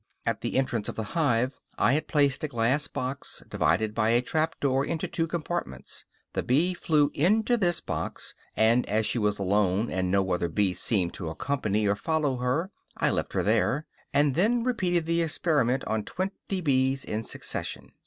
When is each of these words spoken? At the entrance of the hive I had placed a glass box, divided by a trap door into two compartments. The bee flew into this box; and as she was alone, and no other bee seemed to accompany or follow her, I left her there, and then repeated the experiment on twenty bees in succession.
At 0.25 0.41
the 0.41 0.57
entrance 0.57 0.89
of 0.89 0.95
the 0.95 1.03
hive 1.13 1.59
I 1.77 1.93
had 1.93 2.07
placed 2.07 2.43
a 2.43 2.47
glass 2.47 2.87
box, 2.87 3.43
divided 3.47 3.93
by 3.93 4.09
a 4.09 4.21
trap 4.23 4.59
door 4.59 4.83
into 4.83 5.07
two 5.07 5.27
compartments. 5.27 6.05
The 6.33 6.41
bee 6.41 6.73
flew 6.73 7.11
into 7.13 7.55
this 7.55 7.81
box; 7.81 8.33
and 8.57 8.83
as 8.89 9.05
she 9.05 9.19
was 9.19 9.37
alone, 9.37 9.91
and 9.91 10.09
no 10.09 10.31
other 10.33 10.49
bee 10.49 10.73
seemed 10.73 11.13
to 11.13 11.29
accompany 11.29 11.85
or 11.85 11.95
follow 11.95 12.37
her, 12.37 12.71
I 12.97 13.11
left 13.11 13.33
her 13.33 13.43
there, 13.43 13.85
and 14.11 14.33
then 14.33 14.63
repeated 14.63 15.05
the 15.05 15.21
experiment 15.21 15.83
on 15.85 16.03
twenty 16.03 16.61
bees 16.61 17.05
in 17.05 17.21
succession. 17.21 17.91